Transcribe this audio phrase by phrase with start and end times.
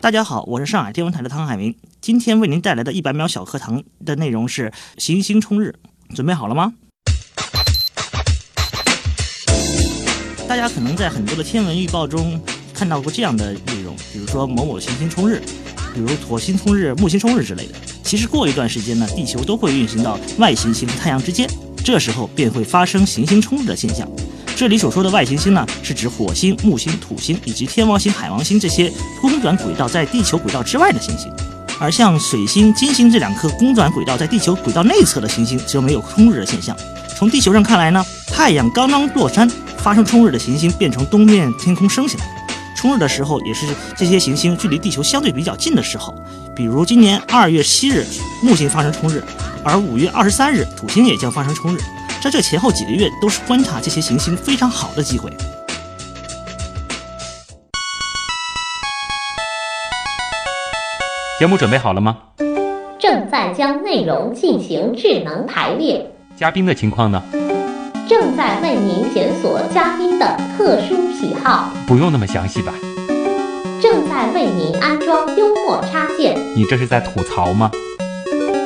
[0.00, 1.74] 大家好，我是上海天文台的汤海明。
[2.00, 5.74] 今天为您带来的一百秒小课堂的内容是行星冲日，
[6.14, 6.72] 准备好了吗？
[10.46, 12.40] 大家可能在很多的天文预报中
[12.72, 15.42] 看到过这样的内容，比如说某某行星冲日，
[15.92, 17.74] 比如火星冲日、木星冲日之类的。
[18.04, 21.50] 其实过一段时间呢，地球都会运行到外行星和太阳之间，
[21.84, 24.08] 这时候便会发生行星冲日的现象。
[24.58, 31.32] 这里所说的外行星呢，是指火星、木星、土星以及天王星、海王星这些公转轨道在地球轨道之外的行星，
[31.78, 36.76] 而像水星、金星这两颗公转轨道在地球轨道内侧的行星则没有冲日的现象。
[37.16, 42.24] 从地球上看来呢，太阳刚刚落山，发生冲日的行星便从东面天空升起来。
[42.76, 43.64] 冲日的时候，也是
[43.96, 46.12] 这些行星距离地球相对比较近的时候，
[46.56, 48.04] 比如今年二月七日
[48.42, 49.22] 木星发生冲日，
[49.62, 51.78] 而五月二十三日土星也将发生冲日。
[52.20, 55.30] 在这前后几个月，都是观察这些行星非常好的机会。
[61.38, 62.18] 节目准备好了吗？
[62.98, 66.04] 正在将内容进行智能排列。
[66.36, 67.22] 嘉宾的情况呢？
[68.08, 71.70] 正在为您检索嘉宾的特殊喜好。
[71.86, 72.74] 不用那么详细吧？
[73.80, 76.36] 正在为您安装幽默插件。
[76.56, 77.70] 你这是在吐槽吗？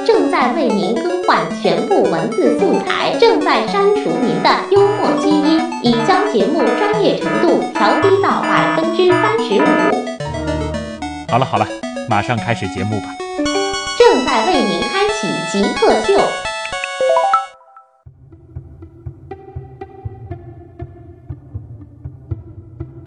[0.06, 0.94] 正在为您
[1.32, 9.64] 更换全部文字素材，正在删除您的幽默基因，已将节目专业程度调低到百分之三十五。
[11.30, 11.66] 好了好了，
[12.10, 13.06] 马上开始节目吧。
[13.98, 16.20] 正在为您开启极客秀。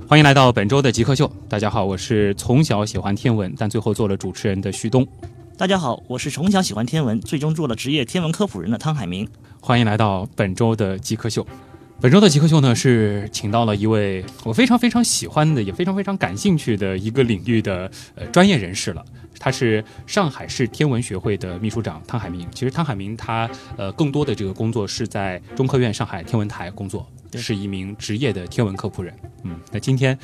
[0.10, 1.32] 欢迎来到本周的极客秀。
[1.48, 5.08] 大家好，我是从小喜欢天文，但最后做了主持人的旭东。
[5.58, 9.26] 大家好，我是从小喜欢天文，最终做了职业天文科普人的汤海明。
[9.62, 11.48] 欢迎来到本周的极客秀。
[12.02, 19.06] 本周的极客秀呢，是请到了一位我非常非常喜欢的，也非常非常感兴趣的一个领域的呃专业人士了。
[19.40, 22.46] 他是上海市天文学会的秘书长汤海明。
[22.54, 29.16] 其实汤海明他呃更多的这个工作是在中科院上海天文台工作，是一名职业的天文科普人。
[29.44, 30.20] 嗯，那今天。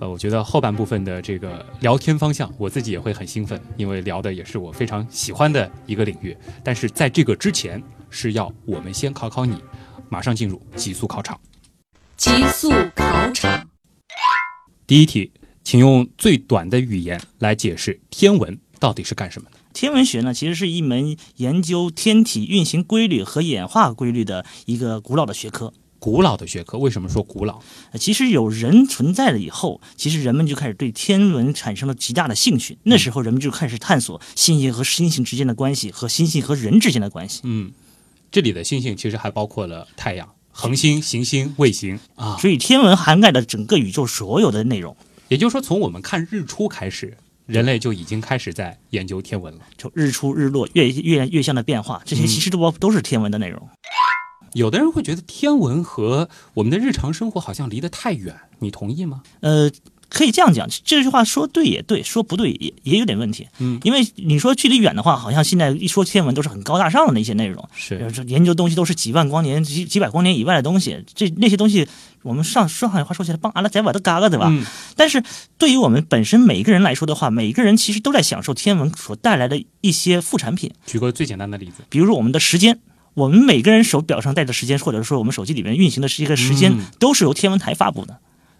[0.00, 6.34] 呃，我觉得后半部分的这个聊天方向，我自己也会很兴奋，因为聊的也是我非常喜欢的一个领域。
[6.64, 9.54] 但是在这个之前，是要我们先考考你，
[10.08, 11.38] 马上进入极速考场。
[12.16, 13.68] 极速考场，
[14.86, 19.58] 第一题，请用最短的语言来解释天文到底是干什么的？
[19.74, 25.74] 天文学呢，其实是一门研究天体运行规律和演化规律的一个古老的学科。
[26.00, 27.60] 古老的学科，为什么说古老？
[27.94, 32.78] 其实有人存在了以后，其实人们就开始对天文产生了极大的兴趣。
[32.84, 37.42] 那时候人们就开始探索星星和星星之间的关系，和星星和人之间的关系。
[37.44, 37.70] 嗯，
[38.32, 42.36] 这里的星星其实还包括了太阳、恒星、行星、卫星啊。
[42.40, 44.96] 所以天文涵盖了整个宇宙所有的内容。
[45.28, 49.60] 也就是说，从我们看日出开始，人类就已经开始在研究天文了。
[49.76, 53.68] 就日出日落、月月月相的变化，这些其实都都是天文的内容。
[54.54, 59.22] 有的人会觉得天文和我们的日常生活好像离得太远，你同意吗？
[59.40, 59.70] 呃，
[60.08, 63.46] 可以这样讲，这句话说对也对，说不对也也有点问题。
[63.58, 71.04] 嗯，因为你说距离远的话，好像现在一说天文都是很高大上的那些内容，是研究东西都是几万光年、几几百光年以外的东西。
[71.14, 71.86] 这那些东西，
[72.22, 74.48] 我们上上海话说起来，帮阿拉在瓦都嘎嘎，对吧？
[74.50, 74.66] 嗯。
[74.96, 75.22] 但是
[75.56, 80.72] 对于我们本身每一个人来说的话，每一个人其实都在享受天文所带来的一些副产品。
[80.84, 82.80] 举个最简单的例子，比如说我们的时间。
[83.14, 88.18] 我们每个人手表上带的时间，或者说我们手机里面运行的是一个时间，都是由天文台发布的。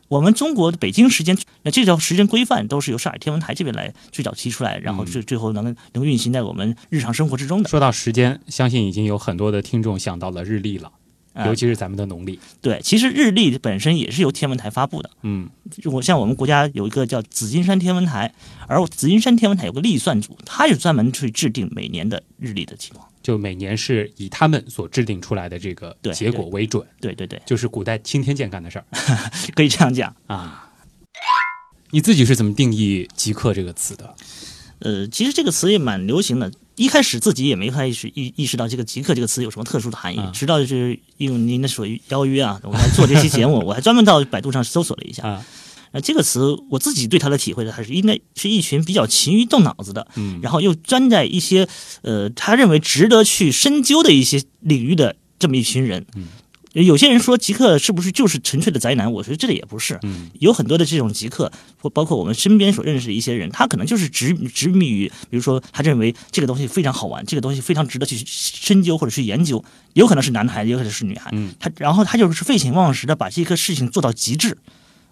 [0.09, 7.69] 我们中国的北京时间，那这条时间规范都是由上海天文台这边来最早提出来，然后最最后能能运行在我们日常生活之中的。
[7.69, 10.91] 说到时间，相信已经有很多的听众想到了日历了，
[11.47, 12.39] 尤其是咱们的农历。
[12.61, 15.11] 对，其实日历本身也是由天文台发布的。
[15.23, 15.49] 嗯，
[15.85, 18.33] 我像我们国家有一个叫紫金山天文台，
[18.67, 23.07] 而紫金山天文台有个历算组，它就专门去制定每年的日历的情况。
[23.23, 28.85] 就每年是以他们所制定出来的这个结果为准，对对对，就是古代青天剑干的事儿，
[29.55, 30.71] 可以这样讲啊。
[31.91, 34.15] 你自己是怎么定义“极客”这个词的？
[34.79, 36.51] 呃，其实这个词也蛮流行的，
[36.81, 45.45] 一开始自己也没开始意意识到这个“极客”这个词有什么特殊的含义，直到就是应您的所邀 约啊，我来做这期节目， 我还专门到百度上搜索了一下。
[45.93, 51.69] 那这个词，我自己对他的体会呢，还是应该是一群比较勤于动脑子的，嗯，然后又钻在一些
[52.01, 56.07] 呃他认为值得去深究的一些领域的这么一群人。
[56.17, 56.29] 嗯，
[56.73, 59.13] 有些人说极客是不是就是纯粹的宅男？
[59.13, 59.99] 我觉得这个也不是。
[60.03, 69.65] 嗯，有很多的这种极客，或包括我们身边所认识的一些人，他可能就是执执迷于，比如说他认为这个东西非常好玩，这个东西非常值得去深究或者去研究。
[69.95, 71.31] 有可能是男孩，也有可能是女孩。
[71.33, 74.57] 嗯，他然后他就是废寝忘食的把这个事情做到极致。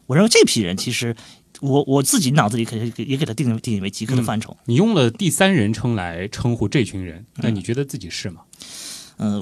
[0.07, 1.15] 我认为这批人其实
[1.61, 4.57] 我我自己脑子里可以也给他定定义为极客的范畴。
[4.67, 8.43] 你用了第三人称来称呼这群人，那你觉得自己是吗？
[8.45, 8.48] 嗯，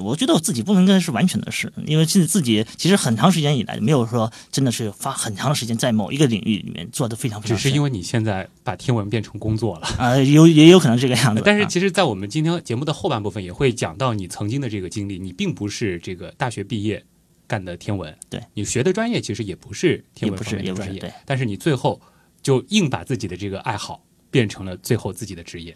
[0.03, 7.57] 我觉得我自己不能跟是完全的事，因为自自己其实很长时间以来没有说真的是花很长的时间在某一个领域里面做的非常非常。
[7.57, 9.87] 只是因为你现在把天文变成工作了。
[9.97, 11.41] 啊、 有也有可能这个样子。
[11.41, 15.19] 啊但是其实，在我们今天节目的后半部分也会讲到你曾经的这个经历。
[15.19, 17.03] 你并不是这个大学毕业
[17.47, 22.01] 干的天文，对你学的专业其实也不是天文也不是方面的专业，也不是对但是你最后
[22.41, 25.75] 就硬把自己的这个爱好变成了最后自己的职业。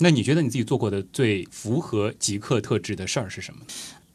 [0.00, 3.60] 那你觉得你自己做过的最符合极客特质的事儿是什么？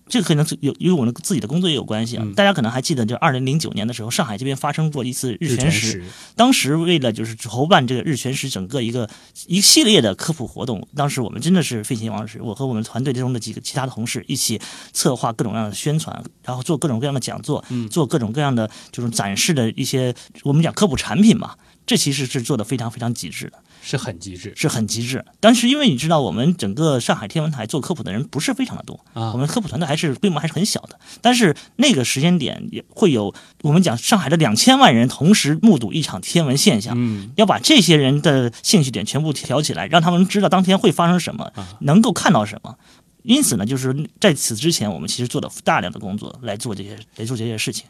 [0.10, 2.24] 这个可能是有与我们自己的工作也有关系啊。
[2.26, 5.92] 嗯大家可能还记得，就二零零九年的时候，上海这边发生过一次日全食。
[5.92, 6.04] 食，
[6.36, 9.10] 当时为了就是筹办这个日全食整个一个
[9.48, 14.60] 一系列的科普活动，当时我们真的是废寝忘食，我和我们团队中的几个其他的同事一起
[14.92, 20.14] 策划各种各样的宣传，然后做各种各样的讲座，嗯做各种各样的就是展示的一些
[20.44, 21.56] 我们讲科普产品嘛。
[21.86, 25.24] 这其实是做的非常非常极致的，是很极致是很极致。
[25.40, 29.44] 但是因为你知道，我们整个上海天文台做科普的人不是非常的多，啊我。
[29.44, 42.78] 们科普团队还是规模还是很小的，但是那个时间点也会有我们讲上海的两千万人同时目睹一场天文现象，嗯，要把这些人的兴趣点全部挑起来，让他们知道当天会发生什么啊，能够看到什么。
[43.24, 47.86] 因此呢，就是在此之前，我们其实做了大量的工作来做这些来做这些事情。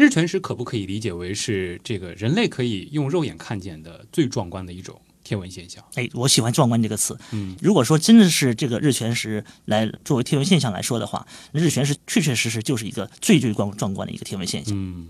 [0.00, 5.84] 日全食可不可以理解为是这个人类可以用肉眼看见的最壮观的一种天文现象？
[5.96, 7.18] 哎，我喜欢“壮观”这个词。
[7.32, 14.74] 嗯，如果说真的是这个日全食来作为天文现象来说的话，日全食确确实实就是一个最最壮壮观的一个天文现象。
[14.74, 15.08] 嗯，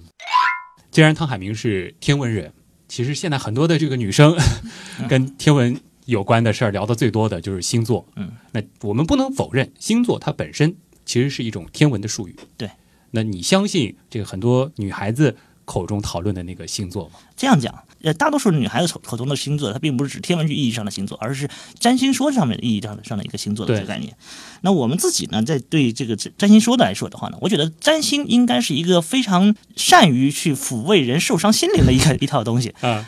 [0.90, 2.52] 既然汤海明是天文人，
[2.88, 4.36] 其实现在很多的这个女生
[5.08, 8.04] 跟天文有关的事儿聊的最多的就是星座。
[8.16, 10.74] 嗯，那我们不能否认，星座它本身
[11.06, 12.34] 其实是一种天文的术语。
[12.56, 12.68] 对，
[13.12, 17.12] 那你相信这个很多女孩子口中讨论的那个星座吗？
[17.36, 17.72] 这样讲，
[18.02, 21.48] 呃，大多数女孩子口口中的星座，它并不是指天文学意义上的星座，而是
[21.78, 24.14] 占星说上面的意义上的上的一个星座的这个概念。
[24.62, 32.74] 那我们自己呢，在对这个占星说的来说的话呢，我觉得占星应该是一个非常善于去抚慰人受伤心灵的一个 一套东西。
[32.80, 33.06] 啊，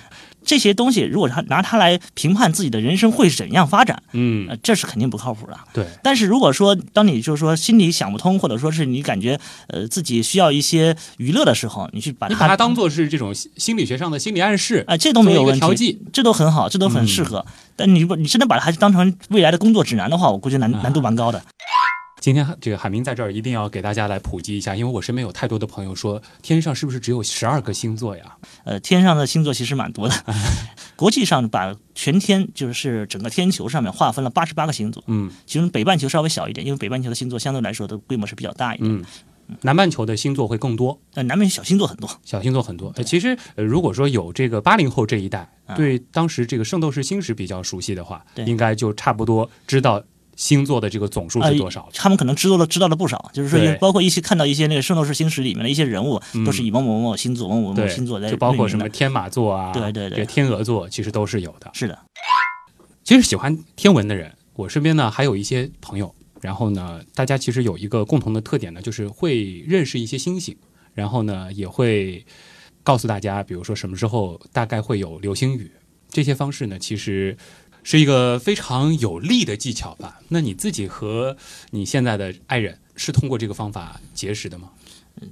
[0.53, 5.59] 这些东西如果他拿它来评判自己的人生会怎样发展，嗯呃，，这是肯定不靠谱的。
[5.73, 15.99] 对，但是如果说当你就是说心里想不通，或者说是你感觉呃自己需要一些娱乐的时候，你去把它你把它当做是这种心心理学上的心理暗示啊、这都没有问题。
[16.13, 17.47] 这都很好，这都很适合。
[17.75, 21.43] 但你不，你真的把它当成未来的工作指南的话，我估计难难度蛮高的。
[22.23, 28.37] 今天这个海明在这儿一定要给大家来普及一下，因为我身边有太多的朋友说，天上是不是只有十二个星座呀？
[28.63, 30.15] 呃，天上的星座其实蛮多的，
[30.95, 35.29] 国际上把全天就是整个天球上面划分了八十八个星座，嗯。
[35.47, 39.05] 其中北半球稍微小一点，因为北半球的星座相对来说的规模是比较大一点，嗯，
[39.63, 42.09] 南半球的星座会更多，但南半球小星座很多。
[42.25, 42.93] 小星座很多。
[42.95, 45.75] 呃其实，呃，如果说有这个八零后这一代啊。
[45.75, 50.01] 对当时这个《圣斗士星矢》比较熟悉的话，应该就差不多知道
[50.43, 51.93] 星座的这个总数是多少了。
[51.95, 56.45] 他们可能知道了知道了不少，就是说，包括一些看到一些那个《圣斗士星矢》里面的一些人物，嗯。
[56.45, 60.27] 都是以某某某某星座、某某某，星座在就包括什么天马座啊，对对对。
[60.27, 61.71] 天鹅座，其实都是有的。
[61.73, 61.97] 是的，
[63.05, 70.57] 其实喜欢天文的人，我身边呢还有一些朋友，然后呢，大家其实有一个共同的特点呢，就是会认识一些星星，
[70.93, 72.27] 然后呢也会
[72.83, 75.71] 告诉大家，比如说什么时候大概会有流星雨，
[76.11, 77.37] 这些方式呢，其实
[77.83, 80.21] 是一个非常有利的技巧吧。
[80.29, 81.37] 那你自己和
[81.71, 84.71] 你现在的爱人是通过这个方法结识的吗？
[85.21, 85.29] 嗯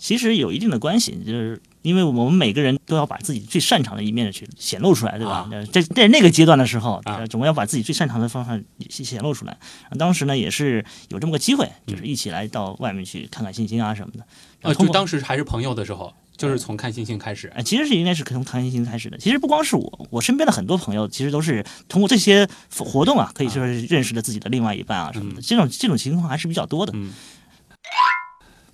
[0.00, 8.56] 其实有一定的关系，就是因为我们每个人都要把自己最擅长的一面去显露出来，对吧在在那个阶段的时候，总要把自己最擅长的方法
[8.88, 9.58] 显显露出来。
[9.98, 14.24] 当时呢，也是有这么个机会，就是一起来到外面去看看星星啊什么的。
[14.62, 17.48] 呃，通过就当时还是朋友的时候，就是从看星星开始。
[17.48, 19.18] 呃，其实是应该是从看星星开始的。
[19.18, 25.42] 其实不光是我，我身边的很多朋友，其实都是通过这些活动啊，可以说是认识了自己的另外一半啊什么的。
[25.42, 26.92] 这种这种情况还是比较多的。
[26.96, 27.12] 嗯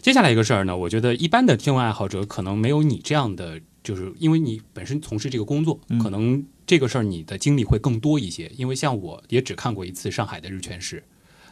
[0.00, 8.52] 接下来一个事儿呢，我觉得一般的天文爱好者可能没有你这样的，就是因为你本身从事这个工作，嗯可能这个事儿你的经历会更多一些。
[8.54, 11.02] 因为像我也只看过一次上海的日全食，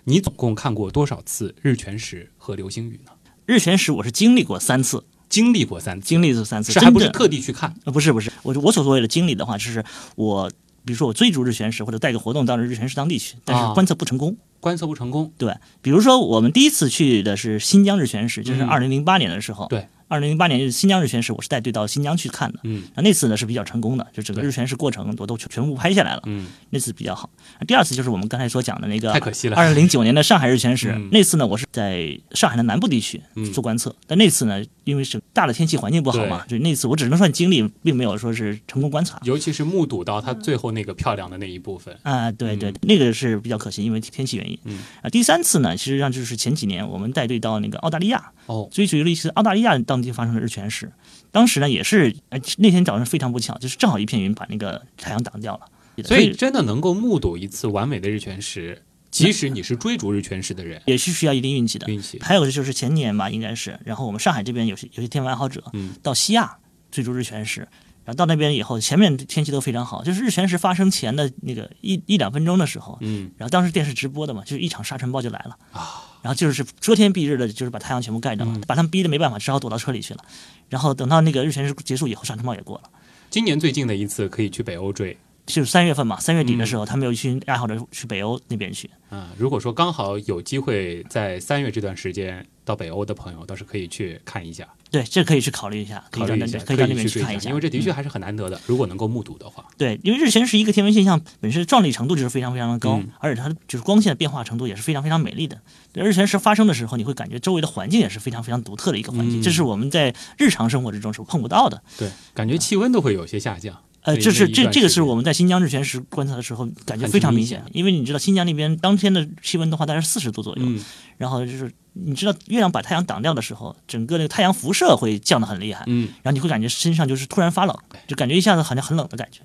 [0.05, 3.13] 你总共看过多少次日全食和流星雨呢？
[3.47, 5.03] 日全食我是经历过三次，
[5.33, 7.75] 经历过三次，经历过三次，是还不是特地去看？
[7.87, 9.83] 呃，不是不是，我我所谓的经历的话，就是
[10.15, 10.51] 我
[10.85, 14.37] 比如说我追逐日全食或者带个活动到日全食当地去，但啊是观测不成功。
[14.61, 18.69] 观测不成功，对，比如说我们第一次去的是新疆日全食，就是嗯。
[18.69, 19.67] 二零零八年的时候。
[19.69, 22.59] 对，二零零八年新疆日全食，我是带队到新疆去看的。
[22.65, 26.21] 嗯那那次呢是比较成功的，就整个日全食过程我都全全部拍下来了。
[26.27, 27.31] 嗯，那次比较好。
[27.67, 39.19] 第二次就是我们刚才所讲的那个，太可惜了二零零九年的上海日全食，嗯那次呢，我是在上海的南部地区嗯做观测，但那次呢，因为是大的天气环境不好嘛，就那次我只能算经历，并没有说是成功观察。
[39.25, 41.97] 尤其是目睹到它最后那个漂亮的那一部分。
[42.03, 44.59] 啊，对对嗯，那个是比较可惜，因为天气原因。
[44.65, 50.91] 嗯啊，第三次呢，实际上就是前几年我们带队到那个澳大利亚，哦，追随了一次澳大利亚当地发生了日全食。
[51.31, 55.61] 当时呢，也是呃那天早上非常不巧，就是正好一片云把那个太阳挡掉了。
[56.05, 61.87] 所以真的能够目睹一次完美的日全食，即使你是追逐日全食的人，也是需要一定运气的。
[61.87, 62.19] 运气。
[62.21, 66.57] 还有就是前年吧，应该是，然后我们上海这边有些有些天文爱好者，嗯，到西亚
[66.91, 67.69] 追逐日全食，
[68.05, 75.57] 然后到那边以后，前面天气都非常好，就是日全食发生前的那个一一两分钟的时候，嗯，然后当时电视直播的嘛，就是一场沙尘暴就来了。
[75.73, 78.61] 啊，然后就是遮天蔽日的，就是把太阳全部盖掉了，嗯。
[78.67, 80.25] 把他们逼得没办法，只好躲到车里去了。
[80.69, 82.91] 然后等到那个日全食结束以后，沙尘暴也过了。
[83.31, 85.17] 今年最近的一次可以去北欧追
[85.47, 88.89] 就是三月份嘛，三月底的嗯时候，他们有一群爱好者去北欧那边去。
[89.11, 89.31] 啊。
[89.37, 96.47] 如果说刚好有机会在三月这段时间到北欧的朋友，倒是可以去看一下，对，这可以去考虑一下，可以到那
[96.95, 98.61] 边去看一下，因为这的确嗯还是很难得的。
[98.67, 105.61] 如果能够目睹的话，对，因为日全食一个天文现象本身壮丽程度就是非常非常的高，嗯而且它就是光线的变化程度也是非常非常美丽的。
[105.93, 111.83] 日全食发生的时候，你会感觉周围的环境也是非常非常独特的一个环境，嗯这是我们在日常生活之中是碰不到的。
[111.99, 113.77] 对，感觉气温都会有些下降。
[114.03, 120.85] 呃，那这是这这个是我们在新疆日全食观测的时候感觉非常明明显，因为你知道新疆那边当天的气温的话大概是四十度左右，嗯，
[121.19, 127.77] 然后就是你知道月亮把太阳挡掉的时候，整个那个太阳辐射会降得很厉害，嗯，然后你会感觉身上就是突然发冷，
[128.09, 129.41] 就感觉一下子好像很冷的感觉。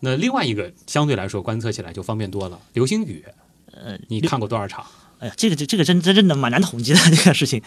[0.00, 3.24] 那另外一个相对来说观测起来就方便多了，流星雨，
[3.72, 4.84] 呃，你看过多少场？
[5.20, 7.62] 哎呀，这个这这个真真真的蛮难统计的 这个事情，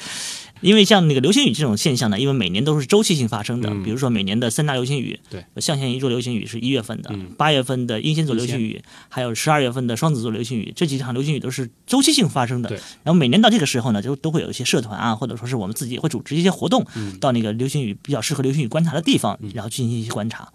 [0.62, 3.84] 因为像那个流星雨这种现象呢，因为每年都是周期性发生的，嗯。
[3.84, 12.70] 比如说每年的三大流星雨，对，象限一座流星雨是一月份的嗯，八、月份的英仙座流星雨，还有十二月份的双子座流星雨，这几场流星雨都是周期性发生的。
[12.70, 12.78] 对。
[13.04, 17.18] 然后每年到这个时候呢，就都会有一些社团啊，或者说是我们自己也会组织一些活动，嗯。
[17.20, 20.52] 到那个流星雨比较适合流星雨观察的地方，然后进行一些观察。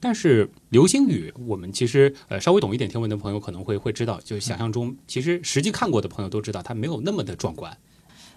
[0.00, 7.76] 但是流星雨，我们其实呃稍微懂一点天文的朋友可能会会知道，就是想象中，其实实际看过的朋友都知道，它没有那么的壮观。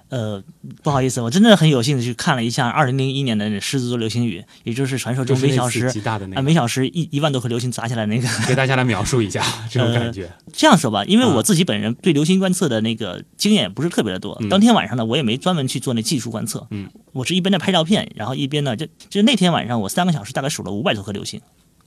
[0.09, 0.43] 呃，
[0.83, 5.87] 不好意思，我真的很有幸的去看了一下二零零一年的狮子座流星雨，也就是传说中每小时
[6.35, 8.27] 啊，每小时一一万多颗流星砸下来那个。
[8.47, 10.29] 给大家来描述一下 这种感觉。
[10.51, 11.33] 这样说吧，因为啊。
[11.33, 14.49] 我自己本人对流星观测的那个经验不是特别的多，嗯。
[14.49, 21.41] 当天晚上呢，我也没专门去做那技术观测，嗯，我是一边在拍照片，然后一边呢，就就那天晚上我三个小时大概数了五百多颗流星，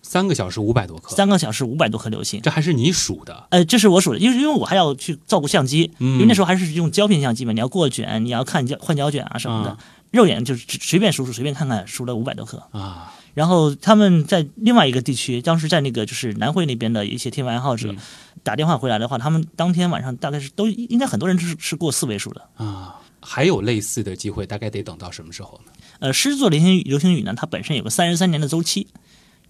[0.09, 2.41] 三个小时五百多颗，三个小时五百多颗流星。
[2.41, 3.49] 这还是你数的。
[3.51, 9.79] 呃，这是我数的，因为因为我还要去照顾相机，嗯因为那时候还是用胶片相机嘛，你要过卷，你要看胶换胶卷啊什么的，啊
[10.13, 12.63] 肉眼就是随便数数，随便看看，数了五百多颗。
[12.71, 17.97] 啊，然后他们在另外一个地区，当时在那个就是南汇那边的一些天文爱好者、嗯
[18.43, 22.49] 打电话回来的话，他们当天晚上大概是都应该很多人是是过四位数的。
[22.55, 25.73] 啊，还有类似的机会，大概得等到什么时候呢？
[25.99, 28.87] 呃，狮子座流星流星雨呢，它本身有个三十三年的周期，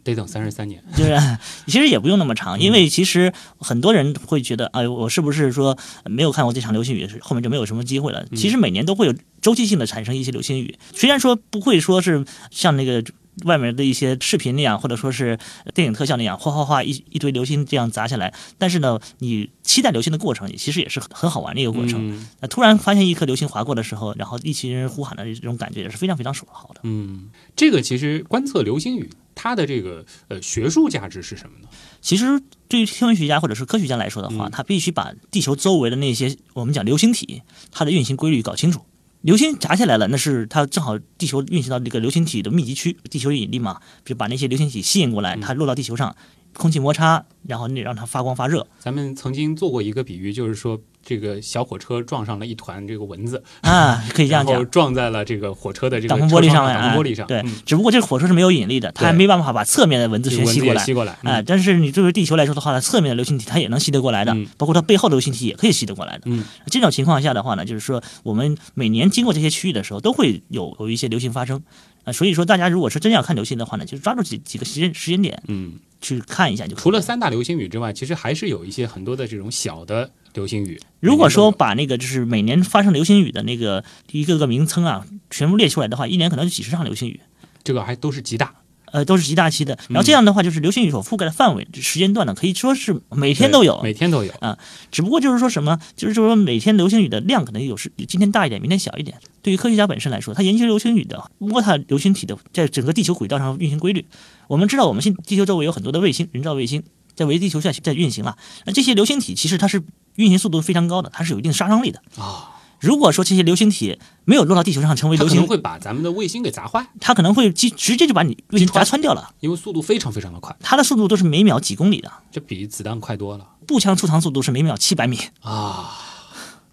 [0.07, 0.83] 得等三十三年。
[0.97, 1.19] 就是
[1.67, 8.25] 其实也不用那么长，因为其实很多人会觉得，哎，我是不是说没有看过这场流星雨，后面就没有什么机会了？
[8.35, 13.05] 其实每年都会有周期性的产生一些流星雨，虽然说不会说是像那个。
[13.45, 15.39] 外面的一些视频那样，或者说是
[15.75, 18.33] 电影特效那样，哗哗哗一一堆流星这样砸下来。
[18.59, 22.11] 但是呢，你期待流星的过程，其实也是很很好玩的一个过程。
[22.11, 26.81] 嗯那突然发现一颗流星划过的时候，然后一群人呼喊的这种感觉也是非常非常爽好的。
[26.85, 31.69] 嗯，这个其实观测流星雨，它的这个呃学术价值是什么呢？
[32.01, 38.81] 其实对于天文学家或者是科学家来说的话，嗯他必须把地球周围的那些我们讲流星体它的运行规律搞清楚。
[39.27, 46.15] 流星砸下来了，那是它正好地球运行到这个流星体的密集区，地球引力嘛，就把那些流星体吸引过来，它落到地球上，
[46.55, 48.69] 空气摩擦，然后你让它发光发热。
[48.79, 54.69] 咱们曾经做过一个比喻，就是说这个小火车撞上了一团这个蚊子，啊，可以这样讲。
[54.69, 60.85] 撞在了这个火车的这个挡风玻璃上面，哎挡风玻璃上，对嗯，只不过这个火车是没有引力的，它还没办法把侧面的蚊子全吸过来。
[60.85, 66.23] 吸过来，但是你作为地球来说的话呢，侧面的流星体它也能吸得过来的，嗯包括它背后的流星体也可以吸得过来的。
[66.25, 71.63] 嗯，这种情况下的话呢，就是说我们每年经过这些区域的时候，都会有有一些流星发生。
[72.07, 76.77] 啊、所以说大家如果是真要看流星的话呢，就是抓住几几个时间时间点嗯，去看一下就。
[76.77, 80.81] 除了三大流星雨之外，其实还是有一些很多的这种小的流星雨。
[81.01, 87.21] 如果说把那个就是每年发生流星雨的那个一个个名称啊，全部列出来的话，一年可能就几十场流星雨。
[87.65, 88.55] 这个还都是极大，
[88.93, 89.79] 呃，都是极大期的。
[89.89, 93.81] 然后嗯这样的话，就是流星雨所覆盖的范围、时间段呢，可以说是每天都有。
[93.83, 94.59] 每天都有啊。
[94.91, 99.19] 只不过就是说什么，就是说每天流星雨的量可能有时今天大一点，明天小一点。
[99.43, 104.05] 对于科学家本身来说，他研究流星雨的摸它流星体的在整个地球轨道上运行规律。
[104.49, 106.83] 我们知道，我们现地球周围有很多的卫星，人造卫星
[107.15, 108.37] 在围地球下在运行了。
[108.65, 109.83] 那这些流星体其实它是
[110.17, 112.03] 运行速度非常高的，它是有一定杀伤力的。
[112.17, 119.31] 啊，如果说这些流星体没有落到地球上成为流星，它可能会把咱们的卫星给砸坏，它可能会直直接就把你卫星砸穿掉了。
[119.41, 125.19] 因为速度非常非常的快，它的速度都是每秒几公里的，这比子弹快多了步枪出膛速度是每秒七百米。
[125.41, 126.03] 啊！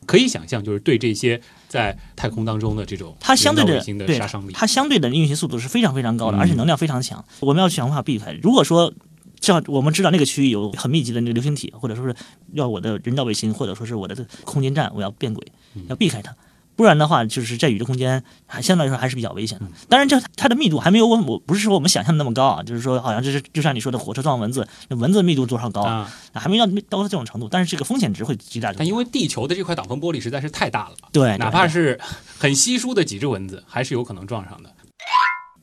[0.06, 7.24] 可以想象，就是对这些在太空当中的这种它相对的杀伤力，它相对的运行速度是非常非常高的，嗯而且能量非常强。
[7.40, 8.34] 我们要想办法避开。
[8.44, 8.94] 如果说
[9.40, 12.14] 像，我们知道那个区域有很密集的那个流星体，或者说是
[12.52, 15.54] 要我的人造卫星，或者说是我的这空间站，我要变轨，嗯
[15.88, 16.36] 要避开它。
[16.76, 19.74] 不然的话，就是在宇宙空间还相对来说还是比较危险嗯的。
[19.90, 27.48] 当然，这它的密度还没有我我不是说我们想象的那么高啊，就是说好像这是就像你说的火车撞蚊子，那蚊子密度多少高，啊，还没到到这种程度。
[27.48, 28.76] 但是这个风险值会极大的。
[28.80, 32.00] 但因为地球的这块挡风玻璃实在是太大了，对，哪怕是
[32.40, 34.72] 很稀疏的几只蚊子，还是有可能撞上的。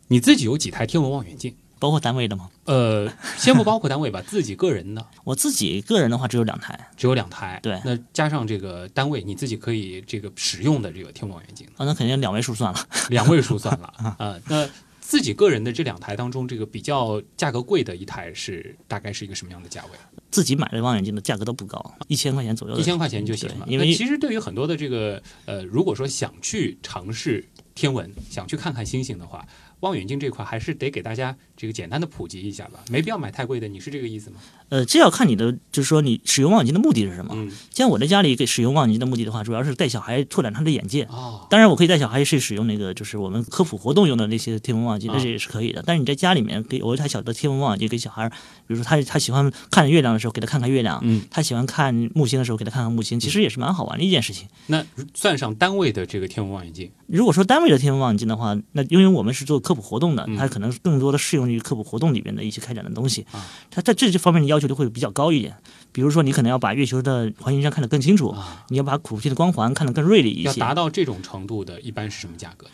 [0.07, 1.57] 你自己有几台天文望远镜？
[1.81, 6.79] 包括单位的吗，呃， 先不包括单位吧，自己个人的我自己个人的话只有两台。
[6.97, 7.59] 只有两台。
[7.63, 12.89] 对那加上这个单位，你自己可以这个使用的这个天文望远镜，啊，那肯定两位数算了。
[13.09, 13.87] 两位数算了
[14.19, 14.69] 啊、 那
[15.01, 19.91] 自己个人的这两台当中，这个比较价格贵的一台是大概是一个什么样的价位？
[20.31, 22.79] 自己买的望远镜的价格都不高，一千块钱左右。
[22.79, 23.67] 一千块钱就行了。
[23.67, 29.45] 因为其实对于很多的这个呃，如果说想去尝试天文，想去看看星星的话，
[29.81, 33.67] 望远镜这块还是得给大家这个简单的普及一下吧，没必要买太贵的。
[33.67, 34.41] 你是这个意思吗？
[34.71, 37.35] 呃，这要看你的，就是说你使用望远镜的目的是什么。
[37.37, 41.03] 嗯，像我在家里给使用望远镜的目的的话，主要是带小孩拓展他的眼界。
[41.11, 45.83] 哦，当然，我可以带小孩去使用那个，就是我们科普活动用的那些天文望远镜，那这也是可以的。
[45.85, 48.37] 但是你在家里面给有一台小的天文望远镜给小孩，比
[48.69, 54.47] 如说他他喜欢看月亮的时候，给他看看月亮；嗯，他喜欢看木星的时候，给他看看木星，其实也是蛮好玩的一件事情。
[54.69, 54.85] 那
[55.15, 63.45] 算上单位的这个天文望远镜，如果说单位的天文望远镜的话，那因为我们是做科普活动的，嗯它可能更多的适用于科普活动里面的一些开展的东西啊。
[63.71, 65.57] 它在这方面的要求就会比较高一点。
[65.91, 70.49] 比如说，你可能要把月球的环形山看得更清楚，啊你要把土星的光环看得更锐利一些。
[70.49, 72.67] 要达到这种程度的，一般是什么价格？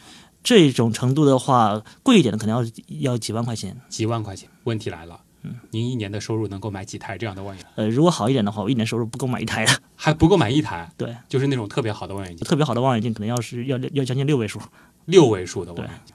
[0.43, 3.76] 这种程度的话，贵一点的可能要要几万块钱。
[3.88, 4.49] 几万块钱。
[4.64, 7.73] 问题来了，嗯您一年的收入能够买几台这样的望远镜？
[7.76, 9.73] 呃，如果好一点的话，我一年收入不够买一台的。
[9.97, 14.60] 还不够买一台，对，就是那种特别好的望远镜，特别好的望远镜可能要是要要将近六位数。
[15.06, 16.15] 六位数的望远镜。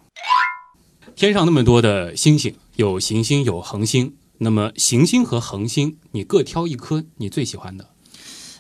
[1.16, 4.14] 天上那么多的星星，有行星，有恒星。
[4.44, 7.90] 那么行星和恒星，你各挑一颗你最喜欢的。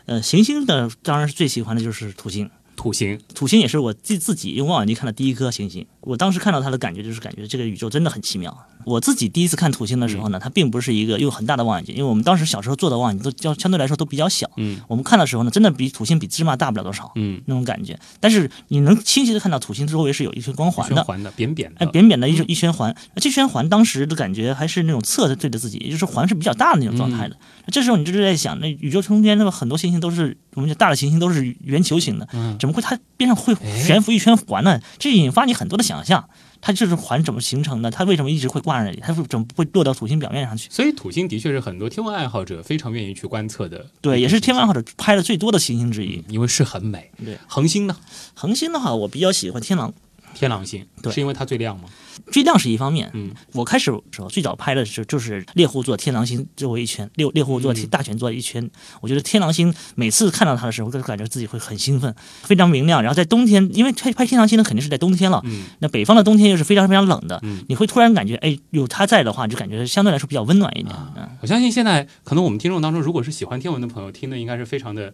[0.05, 2.51] 呃，行星的当然是最喜欢的就是土星。
[2.75, 5.87] 土星，土星也是我自自己用望远镜看的第一颗行星。
[6.01, 8.55] 我当时看到它的感觉就是感觉这个宇宙真的很奇妙。
[8.83, 14.49] 我自己第一次看土星的时候呢，它并不是一个用很大的望远镜，因为我们当时小时候做的望远镜都相相对来说都比较小。
[14.57, 17.99] 嗯我们看的时候呢，真的比土星比芝麻大不了多少嗯，那种感觉。
[18.19, 21.03] 但是你能清晰的看到土星周围是有一圈光环的。
[21.03, 27.37] 环的，扁扁哎，的，扁扁的一一圈环，那这圈环当时的感觉还是那种侧着对着自己，也就是环是比较大的那种状态的。
[27.65, 34.79] 那这时候你就是在想，那宇宙中间那么很多行星都是我们讲大的行星都是圆球形的，嗯怎么会它边上会哎悬浮一圈环呢？
[34.97, 36.27] 这引发你很多的想象。
[36.63, 37.89] 它这是环怎么形成的？
[37.89, 38.99] 它为什么一直会挂在那里？
[39.01, 40.69] 它怎么不会落到土星表面上去？
[40.69, 43.83] 所以土星的确是很多天文爱好者非常愿意去观测的。
[43.99, 46.23] 对，也是天文爱好者拍的最多的行星之一。
[46.29, 47.09] 因为是很美。
[47.23, 47.95] 对，恒星呢？
[48.35, 49.91] 恒星的话，我比较喜欢天狼，
[50.33, 51.85] 天狼星，对是因为它最亮吗？
[52.31, 53.09] 最亮是一方面。
[53.13, 58.69] 嗯，我开始的时候最早拍的时候就是猎户座天狼星周围一圈，猎猎户座嗯大全座一圈。
[59.01, 62.13] 我觉得天狼星每次看到它的时候，都感觉自己会很兴奋，
[62.43, 63.01] 非常明亮。
[63.01, 67.63] 然后在冬天，因为拍拍天狼星呢肯定是在冬天了，嗯那北方的冬天又是非常非常冷的，嗯。
[67.67, 70.95] 你会突然感觉，哎，有它在的话，就感觉相对来说比较温暖一点。
[70.95, 75.13] 啊嗯，我相信现在可能我们听众当中，如果是喜欢天文的朋友，听的应该是非常的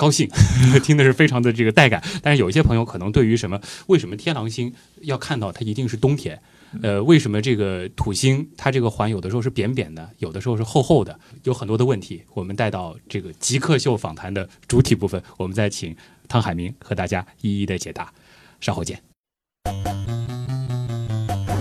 [0.00, 0.26] 高兴，
[0.82, 2.02] 听的是非常的这个带感。
[2.22, 6.40] 但是有一些朋友可能对于什么为什么天狼星要看到它一定是冬天，
[6.80, 12.22] 呃，为什么这个土星它这个环有的时候是扁扁的，有的时候是厚厚的，有很多的问题。
[12.32, 15.94] 我们带到这个极客秀访谈的主体部分，我们再请
[16.26, 18.10] 汤海明和大家一一的解答。
[18.58, 18.98] 稍后见。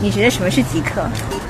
[0.02, 1.06] 你觉得什么是极客？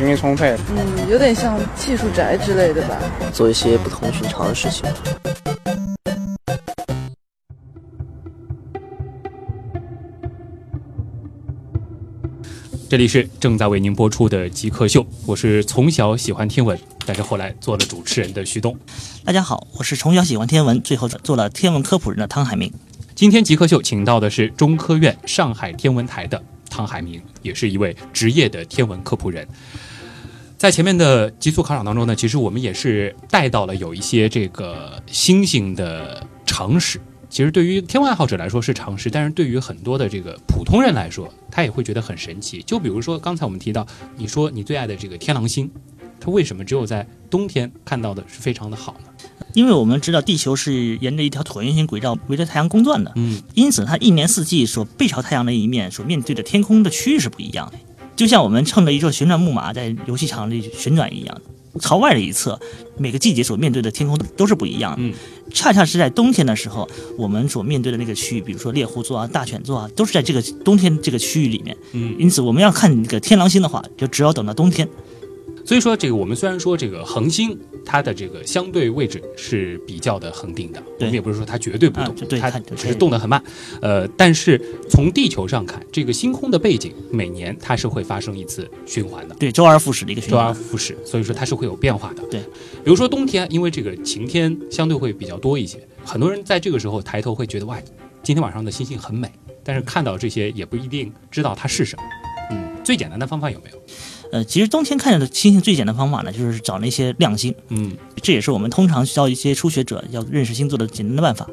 [0.00, 0.56] 精力充沛。
[0.70, 2.98] 嗯，有点像技术宅之类的吧。
[3.34, 4.88] 做一些不同寻常的事情。
[12.88, 18.74] 这里是正在为您播出的《极客秀》，我是从小喜欢天文，但是后来做了主持人的徐东。
[19.22, 22.72] 大家好，我是从小喜欢天文，最后做了天文科普人的汤海明。
[23.14, 26.42] 今天极客秀请到的是中科院上海天文台的
[26.80, 29.46] 张海明，也是一位职业的天文科普人。
[30.56, 36.98] 在前面的极速考场当中呢，其实我们也是带到了有一些这个星星的常识。
[37.28, 42.62] 其实对于天文爱好者来说是常识，但是对于很多的这个普通人来说，他也会觉得很神奇。
[42.62, 45.70] 就比如说刚才我们提到，你说你最爱的这个天狼星，
[46.20, 49.28] 它为什么只有在冬天看到的是非常的好呢？
[49.54, 57.78] 因为我们知道地球是沿着一条椭圆形轨道围着太阳公转的，嗯，因此它一年四季所背朝太阳的一面所面对的天空的区域是不一样的。
[58.14, 61.40] 就像我们乘着一座旋转木马在游戏场里旋转一样，
[61.80, 62.60] 朝外的一侧，
[62.98, 64.98] 每个季节所面对的天空都是不一样的。
[65.00, 65.14] 嗯，
[65.52, 71.76] 恰恰是在冬天的时候，我们所面对的那个区域，比如说猎户座啊、大犬座啊，都是在这个冬天这个区域里面。
[71.92, 74.86] 嗯，因此我们要看这个天狼星的话，就只要等到冬天。
[75.70, 83.40] 所以说，这个我们虽然说这个恒星它的这个相对位置是比较的恒定的，我们也不是说它绝对不动，啊、它只是动得很慢。
[83.80, 92.22] 呃，但是从地球上看，这个星空的背景每年它是会发生一次循环的，对，周而复始的一个循环，周而复始，所以说它是会有变化的。
[92.24, 92.40] 对，
[92.82, 97.80] 比如说冬天，因为这个晴天相对会比较多一些，很多人在这个时候抬头会觉得哇，
[98.24, 99.30] 今天晚上的星星很美，
[99.62, 102.02] 但是看到这些也不一定知道它是什么。
[102.50, 103.80] 嗯，最简单的方法有没有？
[104.32, 107.54] 呃，其实冬天看见的星星最简单的方法呢，就是找那些亮星。
[107.68, 111.48] 嗯，这也是我们通常需要一些初学者要认识星座的简单的办法。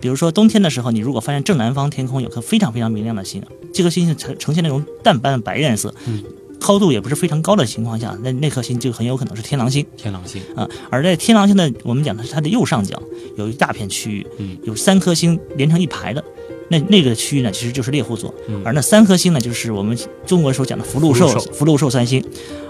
[0.00, 3.42] 比如说冬天的时候，你如果发现正南方天空有颗非常非常明亮的星，
[3.72, 6.24] 这颗星星呈呈现那种淡斑的白颜色，嗯，
[6.58, 9.84] 高度也不是非常高的情况下，那那颗星就很有可能是天狼星。
[9.96, 13.00] 天狼星啊，而在天狼星的我们讲的是它的右上角
[13.36, 16.24] 有一大片区域，嗯，有三颗星连成一排的。
[16.72, 22.24] 那那个区域呢，其实就是猎户座，嗯、而那三颗星呢，就是我们中国所讲的福禄寿福禄寿三星。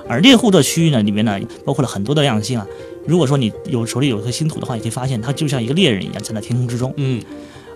[0.08, 2.66] 而猎户座区域呢，里面呢包括了很多的亮星啊。
[3.06, 6.92] 如果说你有手里有一颗星图的话，你可以发现它就像一个猎人一样站在天空之中。
[6.96, 7.22] 嗯，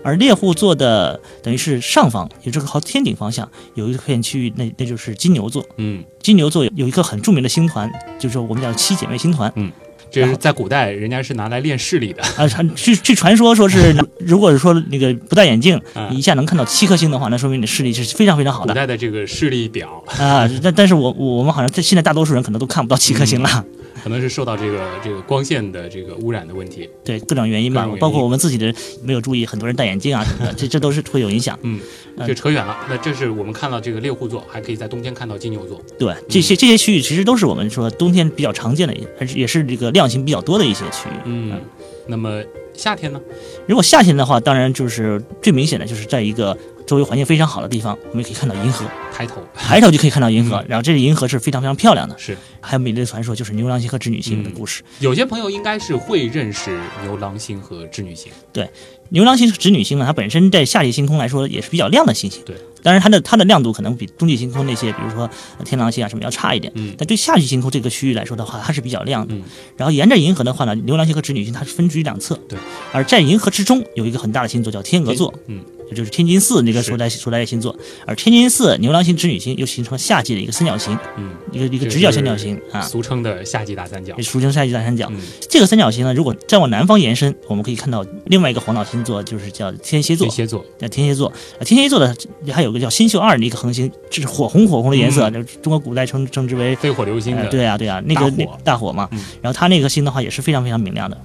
[0.03, 5.65] 而猎户座的等于是上方，也就是靠天顶方向有一片区域，那那就是金牛座。
[5.77, 9.51] 嗯，金牛座有一个很著名的星团，就是我们叫七姐妹星团。
[9.55, 9.71] 嗯。
[10.09, 12.47] 这是在古代，人家是拿来练视力的啊。
[12.75, 15.79] 据据传说，说是如果是说那个不戴眼镜，
[16.11, 18.73] 你一下能看到七颗星的话，那说明你的视力是非常非常好的。
[18.73, 23.49] 古代的这个视力表啊，但但是我我们好像在现在大多数人可能都看不到七颗星了。
[23.53, 31.59] 嗯可能是受到这个这个光线的这个污染的问题，对各种原因吧，包括我们自己的没有注意，很多人戴眼镜啊什么的，这这都是会有影响。
[31.63, 31.77] 嗯，
[32.25, 32.77] 就扯远了。
[32.87, 35.81] 那这是我们看到这个猎户座，还可以在冬天看到金牛座。
[35.99, 41.19] 对，这些这些区域其实都是我们说冬天比较常见的，而且也是这个亮星比较多的一些区域。
[41.25, 41.59] 嗯，
[42.07, 42.41] 那么
[42.73, 43.19] 夏天呢？
[43.67, 48.85] 如果夏天的话，当然就是最明显的就是在一个周围环境非常好的地方，我们可以看到银河。
[49.11, 52.15] 抬头，抬头就可以看到银河，然后这个银河是非常非常漂亮的。
[52.19, 54.83] 是，还有美丽的传说，就是牛郎星和织女星的故事。
[54.99, 58.31] 有些朋友应该是会认识牛郎星和织女星。
[58.53, 58.69] 对，
[59.09, 62.41] 牛郎星是织女星呢，它本身在夏季星空来说也是比较亮的星星。
[62.45, 65.29] 对，当然它的它的亮度可能比冬季星空那些，比如说
[65.65, 66.71] 天狼星啊什么要差一点。
[66.75, 69.33] 嗯，但对夏季星空这个区域来说的话，它是比较亮的。
[69.33, 69.43] 嗯，
[69.77, 72.35] 然后沿着银河的话呢，牛郎星和织女星它是分居两侧。
[72.49, 72.57] 对，
[72.91, 75.33] 而在银河之中有一个很大的星座叫天鹅座。
[75.47, 75.61] 嗯。
[75.89, 85.07] 也就是天津四那个所在所在的星座，而天津四牛郎星、织女星又形成了夏季的一个三角形，嗯，一个一个直角三角形啊，俗称的夏季大三角，俗称夏季大三角。
[85.11, 90.27] 嗯、这个三角形呢，如果再往南方延伸，我们可以看到另外一个黄道星座，就是叫天蝎座。
[90.27, 91.27] 天蝎座，叫天蝎座。
[91.27, 92.15] 啊，天蝎座的
[92.51, 99.07] 还有个叫星宿二的一个恒星，这是火红火红的颜色，嗯、中国古代称称之为飞火流星对啊，对啊，那个大火大火嘛。
[99.11, 101.17] 嗯、然后它那个星的话也是非常非常明亮的。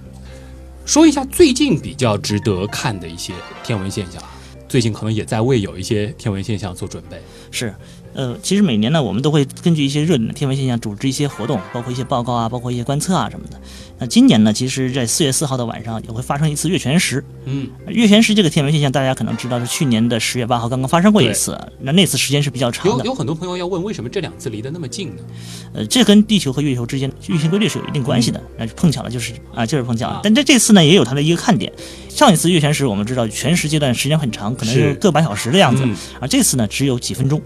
[0.84, 4.20] 说一下最近比较值得看的一些天文现象。
[4.72, 7.20] 最近可能也在为有一些天文现象做准备。
[7.50, 7.74] 是，
[8.14, 13.58] 呃，其实每年呢，我们都会根据一些热点的天文现象组织一些活动，包括一些报告啊，包括一些观测啊什么的。
[13.98, 17.24] 那今年呢，其实，在四月四号的晚上也会发生一次月全食。
[17.44, 21.58] 嗯，月全食这个天文现象，大家可能知道是去年的十月八号刚刚发生过一次。
[21.80, 23.04] 那那次时间是比较长的。
[23.04, 25.22] 有有很多朋友要问，为什么这两次离得那么近呢？
[25.74, 28.42] 呃，这跟地球和月球之间运行规律是有一定关系的。
[28.58, 30.20] 那、嗯、碰巧了，就是啊，就是碰巧了。
[30.22, 31.72] 但这这次呢，也有它的一个看点。
[32.08, 35.82] 上一次月全食，我们知道全食阶段时间很长，可能有个把小时的样子。
[35.86, 37.40] 嗯、而这次呢，只有几分钟。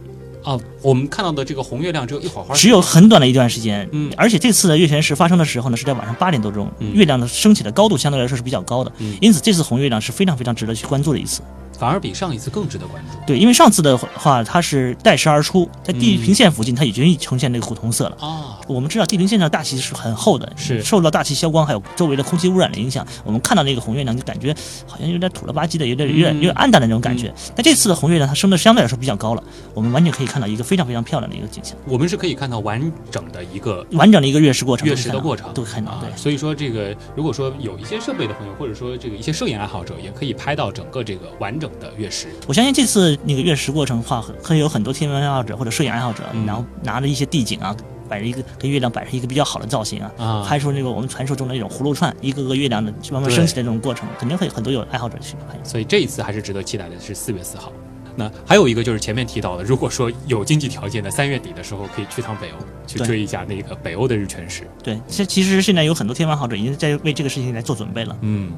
[0.46, 3.86] 哦，我们看到的这个红月亮只有一会儿，只有很短的一段时间。
[3.90, 8.92] 嗯，而且这次的月全食发生的时候呢，是在晚上八点多钟，嗯、月亮的升起的高度相对来说是比较高的。
[8.98, 11.42] 嗯，因此这次红月亮是非常非常值得去关注的一次。
[11.78, 13.18] 反而比上一次更值得关注。
[13.26, 18.16] 对，因为上次的话，它是带时而出，在地平线附近，它已经呈现这个古铜色了。
[18.20, 24.54] 啊，我们知道地平线上大气是很厚的，是受到大气消光还有周围的空气污染的影响，我们看到那个红月亮就感觉
[24.86, 27.32] 好像有点土了吧唧的，有点有点有点暗淡的那种感觉。
[27.54, 29.42] 但这次的红月亮它升的相对来说比较高了，
[29.74, 31.76] 我们完全可以看到一个非常非常漂亮的一个景象。
[31.86, 35.98] 我们是可以看到完整的一个完整的一个月食过程，月食的过程都看到。
[36.00, 41.65] 对，所以说这个如果说有一些设备的朋友，或者说这个一些摄影爱好者，也可以拍到整个这个完整。
[41.68, 42.28] 整的月食。
[42.46, 47.74] 我相信这次那个月食过程的话，会有很多天文爱好者或者摄影爱好者，嗯然后拿着一些地景啊。
[48.08, 55.58] 摆着一个跟月亮摆成一个比较好的造型啊，啊拍出那个我们传说中的那种葫芦串，一个个月亮的慢慢升起的那种过程，肯定会很多有爱好者去拍。
[55.64, 57.72] 所以这一次还是值得期待的，是四月四号。
[58.14, 64.62] 那还有一个就是前面提到的，如果说有经济条件的，三月底的时候可以去趟北欧，去追一下那个北欧的日全食。
[64.84, 68.16] 对，这其实现在有很多天文爱好者已经在为这个事情来做准备了。
[68.20, 68.52] 嗯，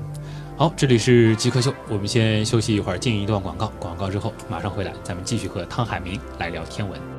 [0.59, 7.18] 好，这里是极客秀，我们先休息一会儿，进一段广告，广告之后马上回来，咱们继续和汤海明来聊天文。